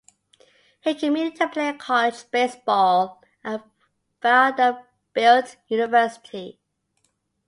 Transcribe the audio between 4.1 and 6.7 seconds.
Vanderbilt University.